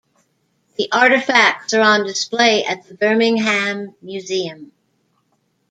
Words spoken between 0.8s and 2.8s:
artifacts are on display